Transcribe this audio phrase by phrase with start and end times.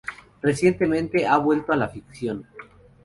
[0.41, 2.47] Recientemente ha vuelto a la ficción.